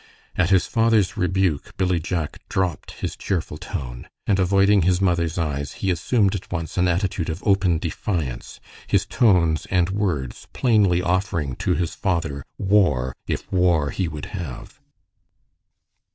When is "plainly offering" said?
10.53-11.55